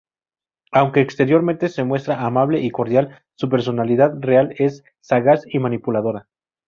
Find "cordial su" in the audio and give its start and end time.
2.71-3.49